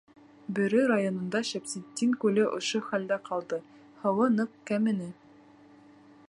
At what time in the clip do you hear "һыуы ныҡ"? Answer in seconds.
4.05-4.57